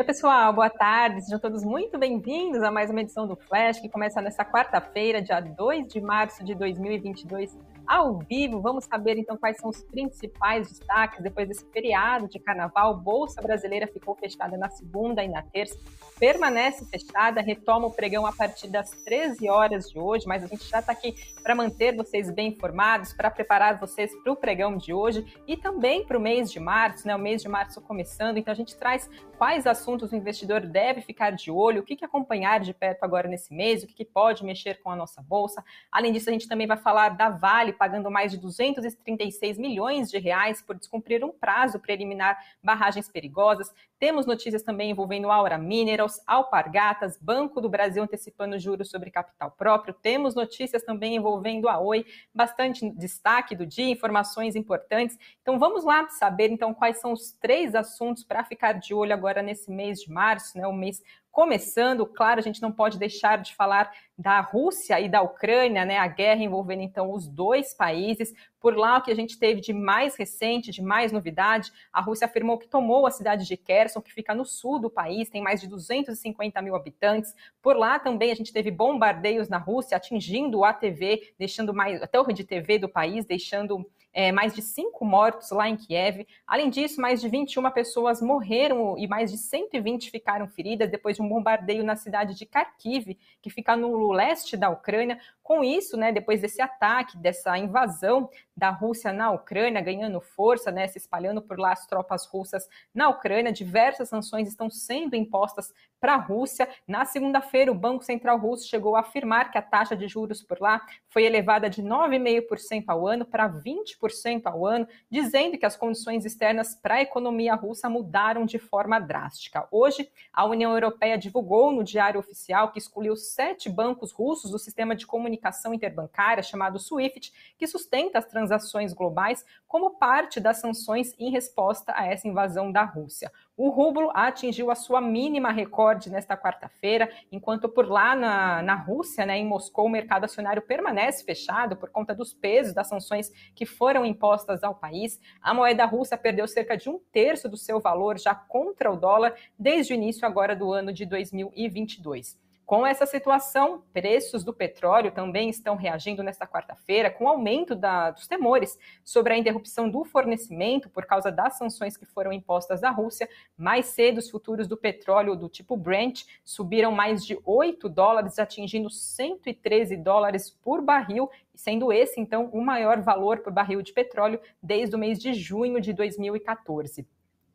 [0.00, 1.20] Oi, pessoal, boa tarde.
[1.20, 5.38] Sejam todos muito bem-vindos a mais uma edição do Flash, que começa nessa quarta-feira, dia
[5.42, 7.54] 2 de março de 2022,
[7.90, 8.60] ao vivo.
[8.60, 12.96] Vamos saber então quais são os principais destaques depois desse feriado de carnaval.
[12.96, 15.76] Bolsa Brasileira ficou fechada na segunda e na terça,
[16.16, 20.68] permanece fechada, retoma o pregão a partir das 13 horas de hoje, mas a gente
[20.68, 24.94] já está aqui para manter vocês bem informados, para preparar vocês para o pregão de
[24.94, 27.16] hoje e também para o mês de março, né?
[27.16, 31.30] O mês de março começando, então a gente traz quais assuntos o investidor deve ficar
[31.30, 34.44] de olho, o que, que acompanhar de perto agora nesse mês, o que, que pode
[34.44, 35.64] mexer com a nossa bolsa.
[35.90, 40.18] Além disso, a gente também vai falar da Vale pagando mais de 236 milhões de
[40.18, 43.72] reais por descumprir um prazo para eliminar barragens perigosas.
[44.00, 49.92] Temos notícias também envolvendo Aura Minerals, Alpargatas, Banco do Brasil antecipando juros sobre capital próprio.
[49.92, 55.18] Temos notícias também envolvendo a Oi, bastante destaque do dia, informações importantes.
[55.42, 59.42] Então vamos lá saber então quais são os três assuntos para ficar de olho agora
[59.42, 62.06] nesse mês de março, né, o mês começando.
[62.06, 65.98] Claro, a gente não pode deixar de falar da Rússia e da Ucrânia, né?
[65.98, 68.32] A guerra envolvendo então os dois países.
[68.60, 72.26] Por lá, o que a gente teve de mais recente, de mais novidade, a Rússia
[72.26, 75.60] afirmou que tomou a cidade de Kherson, que fica no sul do país, tem mais
[75.60, 77.34] de 250 mil habitantes.
[77.62, 82.20] Por lá também a gente teve bombardeios na Rússia, atingindo o ATV, deixando mais até
[82.20, 86.26] o rede TV do país, deixando é, mais de cinco mortos lá em Kiev.
[86.46, 91.22] Além disso, mais de 21 pessoas morreram e mais de 120 ficaram feridas depois de
[91.22, 95.18] um bombardeio na cidade de Kharkiv, que fica no leste da Ucrânia.
[95.42, 98.28] Com isso, né, depois desse ataque, dessa invasão
[98.60, 103.08] da Rússia na Ucrânia, ganhando força, né, se espalhando por lá as tropas russas na
[103.08, 106.68] Ucrânia, diversas sanções estão sendo impostas para a Rússia.
[106.86, 110.60] Na segunda-feira, o Banco Central Russo chegou a afirmar que a taxa de juros por
[110.60, 116.24] lá foi elevada de 9,5% ao ano para 20% ao ano, dizendo que as condições
[116.24, 119.66] externas para a economia russa mudaram de forma drástica.
[119.70, 124.94] Hoje, a União Europeia divulgou no Diário Oficial que escolheu sete bancos russos do sistema
[124.94, 128.49] de comunicação comunicação interbancária chamado SWIFT, que sustenta as transações
[128.94, 133.30] globais como parte das sanções em resposta a essa invasão da Rússia.
[133.56, 139.26] O rublo atingiu a sua mínima recorde nesta quarta-feira, enquanto por lá na, na Rússia,
[139.26, 143.66] né, em Moscou, o mercado acionário permanece fechado por conta dos pesos das sanções que
[143.66, 145.20] foram impostas ao país.
[145.42, 149.34] A moeda russa perdeu cerca de um terço do seu valor já contra o dólar
[149.58, 152.49] desde o início agora do ano de 2022.
[152.70, 158.28] Com essa situação, preços do petróleo também estão reagindo nesta quarta-feira, com aumento da, dos
[158.28, 163.28] temores sobre a interrupção do fornecimento por causa das sanções que foram impostas à Rússia.
[163.56, 168.88] Mais cedo, os futuros do petróleo do tipo Brent subiram mais de 8 dólares, atingindo
[168.88, 174.94] 113 dólares por barril, sendo esse, então, o maior valor por barril de petróleo desde
[174.94, 177.04] o mês de junho de 2014.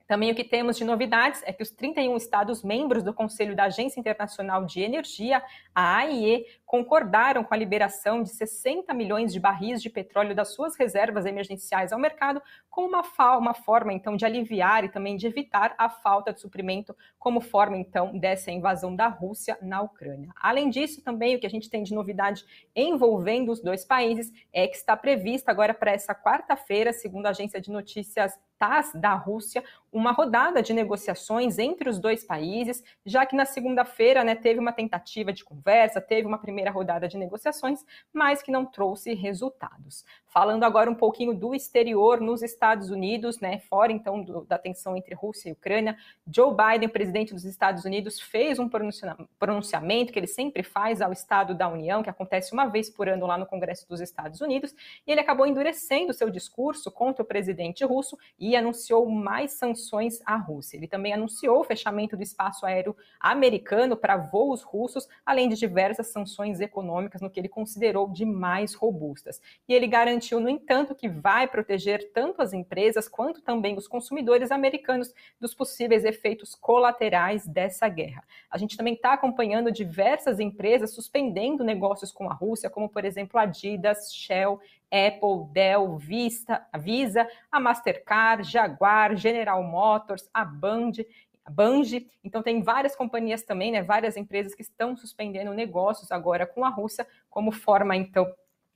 [0.08, 3.66] Também o que temos de novidades é que os 31 Estados membros do Conselho da
[3.66, 5.42] Agência Internacional de Energia,
[5.74, 10.76] a AIE, concordaram com a liberação de 60 milhões de barris de petróleo das suas
[10.76, 13.04] reservas emergenciais ao mercado, como uma,
[13.38, 17.78] uma forma, então, de aliviar e também de evitar a falta de suprimento, como forma,
[17.78, 20.30] então, dessa invasão da Rússia na Ucrânia.
[20.36, 22.46] Além disso, também o que a gente tem de novidade
[22.76, 27.60] envolvendo os dois países é que está prevista agora para essa quarta-feira, segundo a agência
[27.60, 29.64] de notícias TASS da Rússia,
[29.96, 34.74] uma rodada de negociações entre os dois países, já que na segunda-feira né, teve uma
[34.74, 37.80] tentativa de conversa, teve uma primeira rodada de negociações,
[38.12, 40.04] mas que não trouxe resultados.
[40.26, 44.98] Falando agora um pouquinho do exterior nos Estados Unidos, né, fora então do, da tensão
[44.98, 45.96] entre Rússia e Ucrânia,
[46.28, 48.70] Joe Biden, presidente dos Estados Unidos, fez um
[49.40, 53.26] pronunciamento que ele sempre faz ao Estado da União, que acontece uma vez por ano
[53.26, 54.76] lá no Congresso dos Estados Unidos,
[55.08, 59.85] e ele acabou endurecendo seu discurso contra o presidente russo e anunciou mais sanções
[60.26, 60.78] à Rússia.
[60.78, 66.08] Ele também anunciou o fechamento do espaço aéreo americano para voos russos, além de diversas
[66.08, 69.42] sanções econômicas no que ele considerou de mais robustas.
[69.68, 74.52] E ele garantiu, no entanto, que vai proteger tanto as empresas quanto também os consumidores
[74.52, 78.24] americanos dos possíveis efeitos colaterais dessa guerra.
[78.50, 83.40] A gente também está acompanhando diversas empresas suspendendo negócios com a Rússia, como por exemplo
[83.40, 84.60] Adidas, Shell,
[84.96, 90.92] Apple, Dell, Vista, Visa, a Mastercard, Jaguar, General Motors, a Band
[91.50, 92.10] Banji.
[92.24, 96.70] Então, tem várias companhias também, né, várias empresas que estão suspendendo negócios agora com a
[96.70, 98.28] Rússia, como forma, então,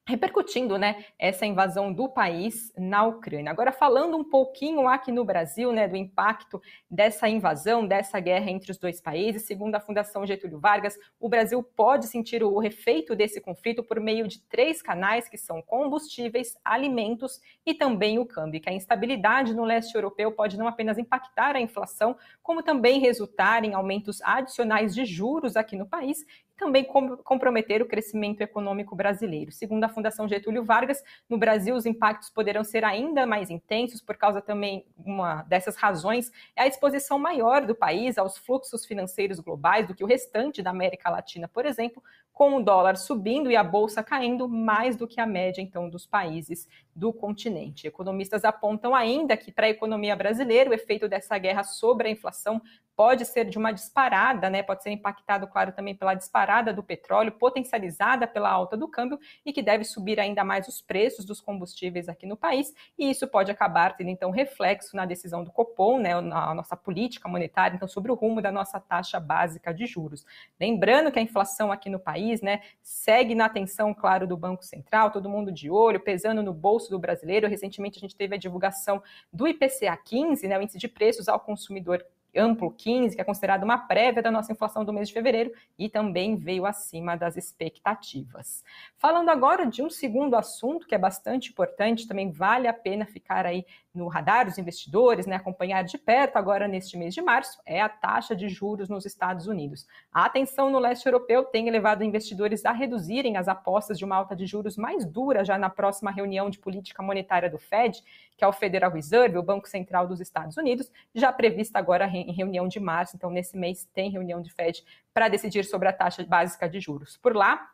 [0.09, 3.51] repercutindo né, essa invasão do país na Ucrânia.
[3.51, 6.59] Agora, falando um pouquinho aqui no Brasil, né, do impacto
[6.89, 11.61] dessa invasão, dessa guerra entre os dois países, segundo a Fundação Getúlio Vargas, o Brasil
[11.61, 17.39] pode sentir o efeito desse conflito por meio de três canais, que são combustíveis, alimentos
[17.63, 21.61] e também o câmbio, que a instabilidade no leste europeu pode não apenas impactar a
[21.61, 26.25] inflação, como também resultar em aumentos adicionais de juros aqui no país
[26.59, 29.51] também comprometer o crescimento econômico brasileiro.
[29.51, 34.17] Segundo a Fundação Getúlio Vargas, no Brasil os impactos poderão ser ainda mais intensos por
[34.17, 39.87] causa também uma dessas razões é a exposição maior do país aos fluxos financeiros globais
[39.87, 42.03] do que o restante da América Latina, por exemplo,
[42.33, 46.05] com o dólar subindo e a bolsa caindo mais do que a média então dos
[46.05, 47.87] países do continente.
[47.87, 52.61] Economistas apontam ainda que para a economia brasileira o efeito dessa guerra sobre a inflação
[52.99, 54.61] pode ser de uma disparada, né?
[54.61, 59.53] Pode ser impactado, claro, também pela disparada do petróleo, potencializada pela alta do câmbio e
[59.53, 62.73] que deve subir ainda mais os preços dos combustíveis aqui no país.
[62.97, 66.19] E isso pode acabar tendo então reflexo na decisão do Copom, né?
[66.19, 70.25] Na nossa política monetária, então sobre o rumo da nossa taxa básica de juros.
[70.59, 75.09] Lembrando que a inflação aqui no país, né, segue na atenção, claro, do Banco Central,
[75.09, 77.47] todo mundo de olho, pesando no bolso do brasileiro.
[77.47, 79.01] Recentemente a gente teve a divulgação
[79.31, 82.05] do IPCA 15, né, o índice de preços ao consumidor
[82.35, 85.89] amplo 15, que é considerado uma prévia da nossa inflação do mês de fevereiro e
[85.89, 88.63] também veio acima das expectativas.
[88.97, 93.45] Falando agora de um segundo assunto que é bastante importante, também vale a pena ficar
[93.45, 97.81] aí no radar dos investidores, né, acompanhar de perto agora neste mês de março, é
[97.81, 99.87] a taxa de juros nos Estados Unidos.
[100.11, 104.35] A atenção no leste europeu tem levado investidores a reduzirem as apostas de uma alta
[104.35, 108.03] de juros mais dura já na próxima reunião de política monetária do Fed,
[108.37, 112.33] que é o Federal Reserve, o Banco Central dos Estados Unidos, já prevista agora em
[112.33, 114.83] reunião de março, então nesse mês tem reunião de Fed
[115.13, 117.17] para decidir sobre a taxa básica de juros.
[117.17, 117.69] Por lá,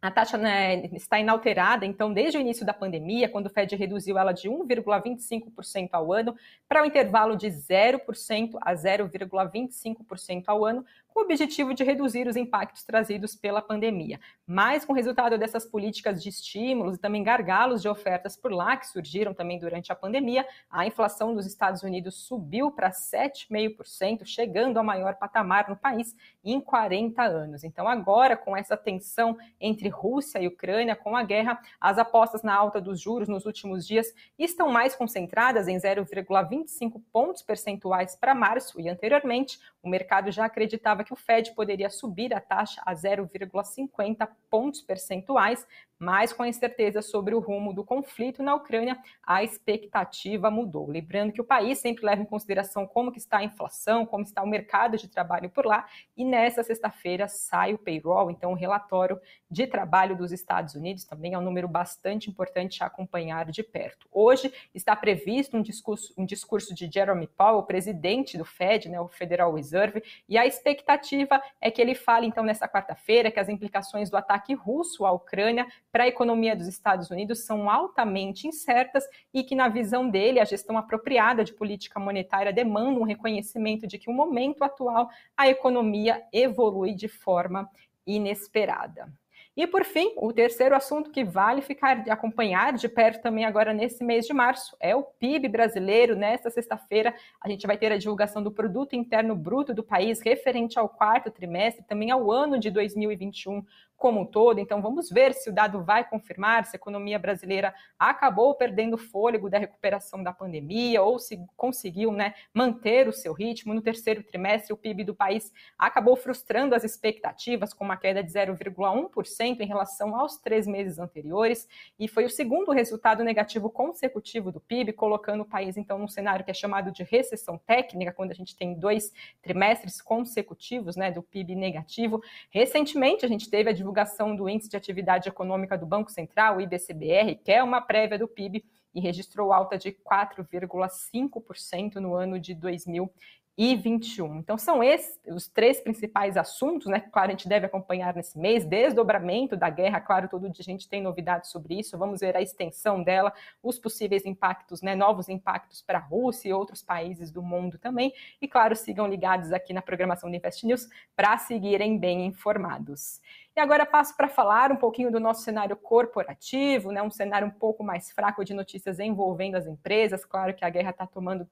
[0.00, 4.16] a taxa né, está inalterada, então, desde o início da pandemia, quando o Fed reduziu
[4.16, 6.36] ela de 1,25% ao ano
[6.68, 10.84] para o um intervalo de 0% a 0,25% ao ano,
[11.18, 14.20] o objetivo de reduzir os impactos trazidos pela pandemia.
[14.46, 18.76] Mas, com o resultado dessas políticas de estímulos e também gargalos de ofertas por lá,
[18.76, 24.78] que surgiram também durante a pandemia, a inflação dos Estados Unidos subiu para 7,5%, chegando
[24.78, 27.64] ao maior patamar no país em 40 anos.
[27.64, 32.54] Então, agora, com essa tensão entre Rússia e Ucrânia, com a guerra, as apostas na
[32.54, 38.80] alta dos juros nos últimos dias estão mais concentradas em 0,25 pontos percentuais para março
[38.80, 44.28] e anteriormente o mercado já acreditava que o Fed poderia subir a taxa a 0,50
[44.50, 45.66] pontos percentuais,
[45.98, 50.88] mas com a incerteza sobre o rumo do conflito na Ucrânia, a expectativa mudou.
[50.88, 54.42] Lembrando que o país sempre leva em consideração como que está a inflação, como está
[54.42, 55.86] o mercado de trabalho por lá,
[56.16, 61.34] e nessa sexta-feira sai o payroll, então o relatório de trabalho dos Estados Unidos, também
[61.34, 64.06] é um número bastante importante a acompanhar de perto.
[64.12, 69.08] Hoje está previsto um discurso, um discurso de Jeremy Powell, presidente do Fed, né, o
[69.08, 74.10] Federal Reserve, e a expectativa é que ele fale então nessa quarta-feira que as implicações
[74.10, 79.42] do ataque russo à Ucrânia para a economia dos Estados Unidos são altamente incertas e
[79.42, 84.08] que, na visão dele, a gestão apropriada de política monetária demanda um reconhecimento de que,
[84.08, 87.68] no momento atual, a economia evolui de forma
[88.06, 89.12] inesperada.
[89.58, 93.74] E por fim, o terceiro assunto que vale ficar de acompanhar de perto também agora
[93.74, 96.14] nesse mês de março é o PIB brasileiro.
[96.14, 100.78] Nesta sexta-feira, a gente vai ter a divulgação do produto interno bruto do país referente
[100.78, 103.64] ao quarto trimestre, também ao ano de 2021
[103.98, 104.60] como um todo.
[104.60, 109.50] Então, vamos ver se o dado vai confirmar se a economia brasileira acabou perdendo fôlego
[109.50, 113.74] da recuperação da pandemia ou se conseguiu né, manter o seu ritmo.
[113.74, 118.30] No terceiro trimestre, o PIB do país acabou frustrando as expectativas, com uma queda de
[118.32, 121.68] 0,1% em relação aos três meses anteriores,
[121.98, 126.44] e foi o segundo resultado negativo consecutivo do PIB, colocando o país, então, num cenário
[126.44, 131.22] que é chamado de recessão técnica, quando a gente tem dois trimestres consecutivos né, do
[131.22, 132.22] PIB negativo.
[132.50, 136.60] Recentemente, a gente teve a divulgação do Índice de Atividade Econômica do Banco Central, o
[136.60, 138.62] IBCBR, que é uma prévia do PIB,
[138.94, 144.38] e registrou alta de 4,5% no ano de 2021.
[144.38, 147.00] Então, são esses os três principais assuntos, né?
[147.00, 150.88] Claro, a gente deve acompanhar nesse mês, desdobramento da guerra, claro, todo dia a gente
[150.88, 154.94] tem novidades sobre isso, vamos ver a extensão dela, os possíveis impactos, né?
[154.94, 158.12] Novos impactos para a Rússia e outros países do mundo também.
[158.40, 163.20] E, claro, sigam ligados aqui na programação do Invest News para seguirem bem informados.
[163.58, 167.50] E agora passo para falar um pouquinho do nosso cenário corporativo, né, um cenário um
[167.50, 170.24] pouco mais fraco de notícias envolvendo as empresas.
[170.24, 171.44] Claro que a guerra está tomando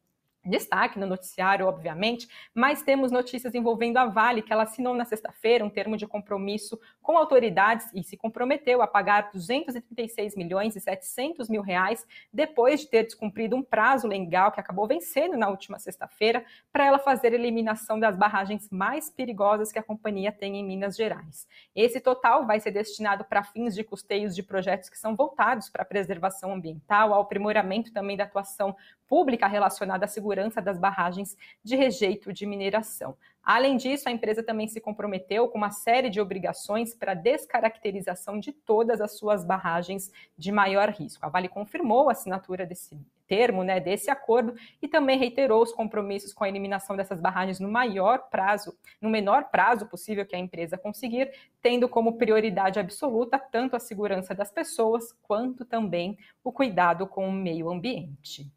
[0.46, 5.64] destaque no noticiário, obviamente, mas temos notícias envolvendo a Vale, que ela assinou na sexta-feira
[5.64, 11.48] um termo de compromisso com autoridades e se comprometeu a pagar 236 milhões e 700
[11.48, 16.44] mil reais depois de ter descumprido um prazo legal que acabou vencendo na última sexta-feira
[16.72, 20.96] para ela fazer a eliminação das barragens mais perigosas que a companhia tem em Minas
[20.96, 21.46] Gerais.
[21.74, 25.82] Esse total vai ser destinado para fins de custeios de projetos que são voltados para
[25.82, 28.76] a preservação ambiental, ao aprimoramento também da atuação
[29.08, 33.16] pública relacionada à segurança das barragens de rejeito de mineração.
[33.46, 38.50] Além disso, a empresa também se comprometeu com uma série de obrigações para descaracterização de
[38.50, 41.24] todas as suas barragens de maior risco.
[41.24, 42.98] A Vale confirmou a assinatura desse
[43.28, 47.68] termo, né, desse acordo, e também reiterou os compromissos com a eliminação dessas barragens no
[47.68, 51.32] maior prazo, no menor prazo possível que a empresa conseguir,
[51.62, 57.32] tendo como prioridade absoluta tanto a segurança das pessoas quanto também o cuidado com o
[57.32, 58.50] meio ambiente.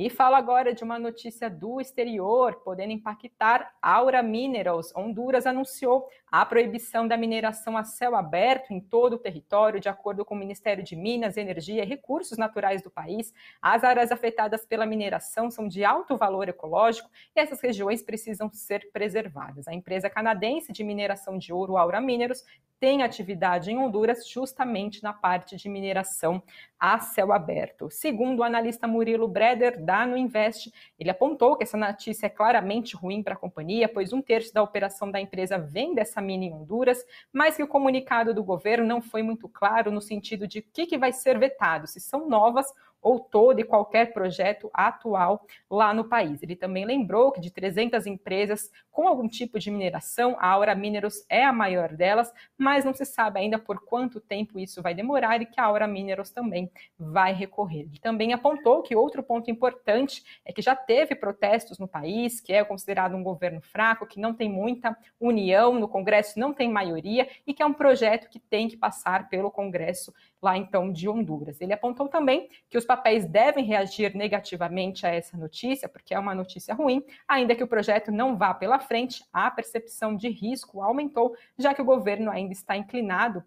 [0.00, 4.96] E falo agora de uma notícia do exterior, podendo impactar Aura Minerals.
[4.96, 10.24] Honduras anunciou a proibição da mineração a céu aberto em todo o território, de acordo
[10.24, 13.34] com o Ministério de Minas, Energia e Recursos Naturais do país.
[13.60, 18.90] As áreas afetadas pela mineração são de alto valor ecológico e essas regiões precisam ser
[18.94, 19.68] preservadas.
[19.68, 22.42] A empresa canadense de mineração de ouro, Aura Minerals,
[22.80, 26.42] tem atividade em Honduras justamente na parte de mineração
[26.78, 27.90] a céu aberto.
[27.90, 32.96] Segundo o analista Murilo Breder, da No Invest, ele apontou que essa notícia é claramente
[32.96, 36.54] ruim para a companhia, pois um terço da operação da empresa vem dessa mina em
[36.54, 40.64] Honduras, mas que o comunicado do governo não foi muito claro no sentido de o
[40.72, 45.94] que, que vai ser vetado, se são novas ou todo e qualquer projeto atual lá
[45.94, 46.42] no país.
[46.42, 51.24] Ele também lembrou que de 300 empresas com algum tipo de mineração, a Aura Minerals
[51.28, 55.40] é a maior delas, mas não se sabe ainda por quanto tempo isso vai demorar
[55.40, 57.80] e que a Aura Minerals também vai recorrer.
[57.80, 62.52] Ele também apontou que outro ponto importante é que já teve protestos no país, que
[62.52, 67.28] é considerado um governo fraco, que não tem muita união no Congresso, não tem maioria
[67.46, 71.60] e que é um projeto que tem que passar pelo Congresso lá então de Honduras.
[71.60, 76.34] Ele apontou também que os papéis devem reagir negativamente a essa notícia, porque é uma
[76.34, 81.36] notícia ruim, ainda que o projeto não vá pela frente, a percepção de risco aumentou,
[81.56, 83.44] já que o governo ainda está inclinado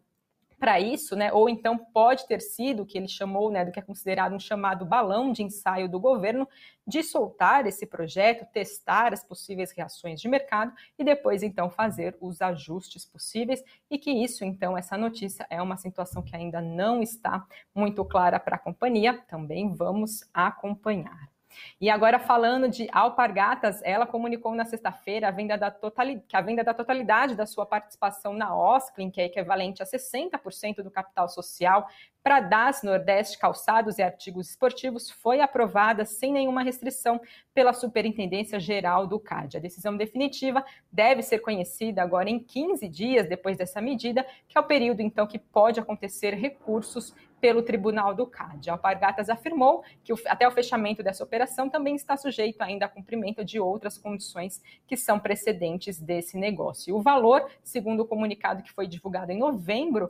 [0.64, 1.30] para isso, né?
[1.34, 4.40] Ou então pode ter sido o que ele chamou, né, do que é considerado um
[4.40, 6.48] chamado balão de ensaio do governo,
[6.88, 12.42] de soltar esse projeto, testar as possíveis reações de mercado e depois então fazer os
[12.42, 17.46] ajustes possíveis e que isso então essa notícia é uma situação que ainda não está
[17.76, 21.33] muito clara para a companhia, também vamos acompanhar.
[21.80, 26.42] E agora falando de Alpargatas, ela comunicou na sexta-feira a venda da totalidade, que a
[26.42, 31.28] venda da totalidade da sua participação na Osklin, que é equivalente a 60% do capital
[31.30, 31.88] social,
[32.24, 37.20] para DAS Nordeste Calçados e Artigos Esportivos foi aprovada sem nenhuma restrição
[37.54, 39.58] pela Superintendência Geral do CAD.
[39.58, 44.62] A decisão definitiva deve ser conhecida agora em 15 dias depois dessa medida, que é
[44.62, 47.14] o período então que pode acontecer recursos
[47.44, 48.70] pelo Tribunal do CAD.
[48.70, 53.44] A Alpargatas afirmou que até o fechamento dessa operação também está sujeito ainda a cumprimento
[53.44, 56.96] de outras condições que são precedentes desse negócio.
[56.96, 60.10] o valor, segundo o comunicado que foi divulgado em novembro,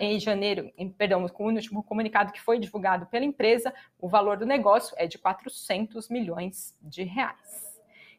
[0.00, 4.36] em janeiro, em, perdão, com o último comunicado que foi divulgado pela empresa, o valor
[4.36, 7.73] do negócio é de 400 milhões de reais.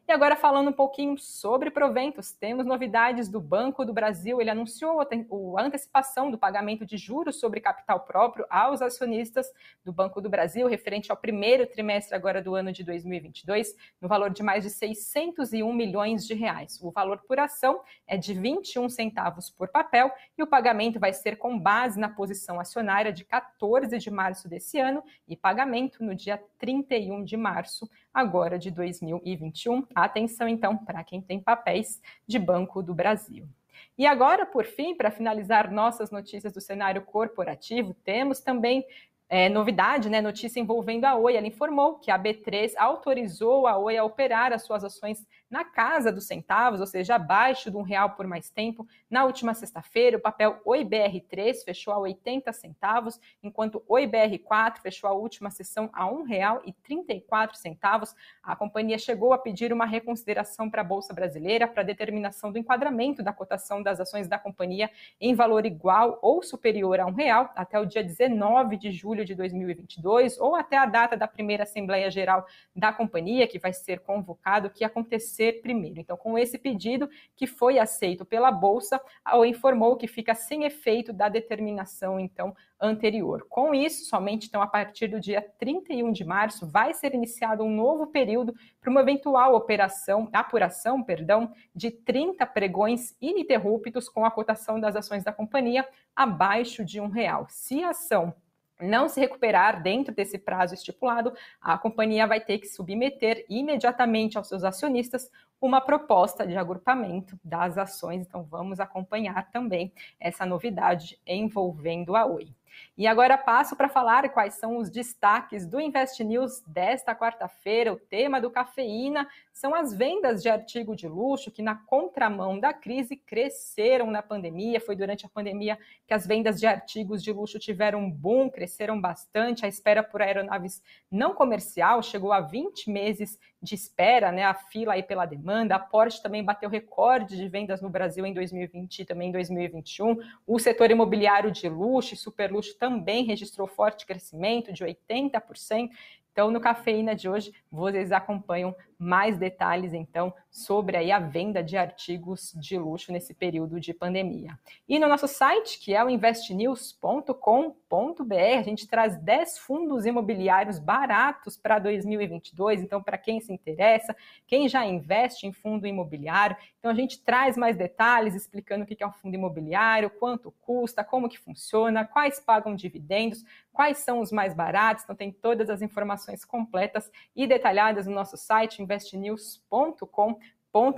[0.08, 4.40] E agora falando um pouquinho sobre proventos, temos novidades do Banco do Brasil.
[4.40, 9.48] Ele anunciou a antecipação do pagamento de juros sobre capital próprio aos acionistas
[9.84, 14.30] do Banco do Brasil, referente ao primeiro trimestre agora do ano de 2022, no valor
[14.30, 16.80] de mais de 601 milhões de reais.
[16.80, 21.36] O valor por ação é de 21 centavos por papel e o pagamento vai ser
[21.36, 26.40] com base na posição acionária de 14 de março desse ano e pagamento no dia
[26.60, 29.84] 31 de março agora de 2021.
[30.04, 33.48] Atenção, então, para quem tem papéis de Banco do Brasil.
[33.96, 38.84] E agora, por fim, para finalizar nossas notícias do cenário corporativo, temos também
[39.26, 41.34] é, novidade, né, notícia envolvendo a Oi.
[41.34, 46.12] Ela informou que a B3 autorizou a Oi a operar as suas ações na casa
[46.12, 48.86] dos centavos, ou seja, abaixo de um real por mais tempo.
[49.08, 55.12] Na última sexta-feira, o papel OIBR3 fechou a 80 centavos, enquanto o OIBR4 fechou a
[55.12, 58.14] última sessão a R$ 1,34.
[58.42, 63.22] A companhia chegou a pedir uma reconsideração para a Bolsa Brasileira para determinação do enquadramento
[63.22, 67.78] da cotação das ações da companhia em valor igual ou superior a um real até
[67.78, 72.46] o dia 19 de julho de 2022 ou até a data da primeira Assembleia Geral
[72.74, 76.00] da companhia, que vai ser convocado, que aconteceu vencer primeiro.
[76.00, 80.64] Então, com esse pedido que foi aceito pela Bolsa, a Oi informou que fica sem
[80.64, 83.46] efeito da determinação, então, anterior.
[83.48, 87.74] Com isso, somente então a partir do dia 31 de março vai ser iniciado um
[87.74, 94.78] novo período para uma eventual operação, apuração, perdão, de 30 pregões ininterruptos com a cotação
[94.78, 97.46] das ações da companhia abaixo de um real.
[97.48, 98.34] Se a ação
[98.80, 104.48] não se recuperar dentro desse prazo estipulado, a companhia vai ter que submeter imediatamente aos
[104.48, 105.30] seus acionistas
[105.60, 108.26] uma proposta de agrupamento das ações.
[108.26, 112.48] Então, vamos acompanhar também essa novidade envolvendo a Oi.
[112.96, 117.92] E agora passo para falar quais são os destaques do Invest News desta quarta-feira.
[117.92, 122.72] O tema do cafeína são as vendas de artigo de luxo que, na contramão da
[122.72, 124.80] crise, cresceram na pandemia.
[124.80, 129.00] Foi durante a pandemia que as vendas de artigos de luxo tiveram um boom, cresceram
[129.00, 129.64] bastante.
[129.64, 134.44] A espera por aeronaves não comercial chegou a 20 meses de espera, né?
[134.44, 135.74] A fila aí pela demanda.
[135.74, 140.18] A Porsche também bateu recorde de vendas no Brasil em 2020 e também em 2021.
[140.46, 145.90] O setor imobiliário de luxo e super luxo também registrou forte crescimento de 80%.
[146.32, 151.76] Então, no Cafeína de hoje, vocês acompanham mais detalhes, então, sobre aí a venda de
[151.76, 154.58] artigos de luxo nesse período de pandemia.
[154.88, 161.56] E no nosso site, que é o investnews.com.br, a gente traz 10 fundos imobiliários baratos
[161.56, 162.80] para 2022.
[162.80, 167.56] Então, para quem se interessa, quem já investe em fundo imobiliário, então a gente traz
[167.56, 172.40] mais detalhes explicando o que é um fundo imobiliário, quanto custa, como que funciona, quais
[172.40, 175.04] pagam dividendos, quais são os mais baratos.
[175.04, 180.38] Então, tem todas as informações completas e detalhadas no nosso site, investnews.com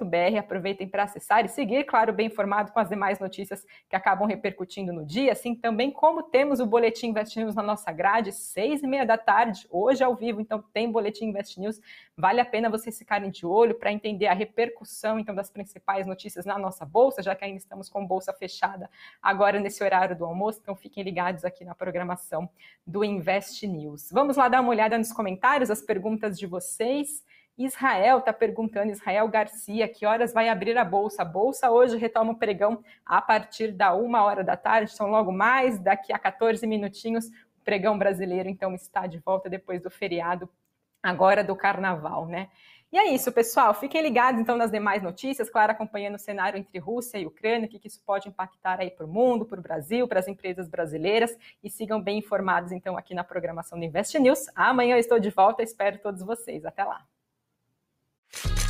[0.05, 4.27] br Aproveitem para acessar e seguir, claro, bem informado com as demais notícias que acabam
[4.27, 8.83] repercutindo no dia, assim também como temos o Boletim Invest News na nossa grade, seis
[8.83, 11.81] e meia da tarde, hoje ao vivo, então tem Boletim Invest News,
[12.17, 16.45] vale a pena vocês ficarem de olho para entender a repercussão, então, das principais notícias
[16.45, 18.91] na nossa bolsa, já que ainda estamos com bolsa fechada
[19.23, 22.49] agora nesse horário do almoço, então fiquem ligados aqui na programação
[22.85, 24.11] do Invest News.
[24.11, 27.23] Vamos lá dar uma olhada nos comentários, as perguntas de vocês.
[27.59, 31.23] Israel está perguntando, Israel Garcia, que horas vai abrir a bolsa?
[31.23, 35.33] A bolsa hoje retoma o pregão a partir da uma hora da tarde, então logo
[35.33, 40.49] mais, daqui a 14 minutinhos, o pregão brasileiro então está de volta depois do feriado,
[41.03, 42.49] agora do carnaval, né?
[42.91, 43.75] E é isso, pessoal.
[43.75, 47.69] Fiquem ligados então nas demais notícias, claro, acompanhando o cenário entre Rússia e Ucrânia, o
[47.69, 51.37] que isso pode impactar aí para o mundo, para o Brasil, para as empresas brasileiras
[51.63, 54.47] e sigam bem informados então aqui na programação do Invest News.
[54.55, 56.65] Amanhã eu estou de volta, espero todos vocês.
[56.65, 57.05] Até lá.
[58.35, 58.68] you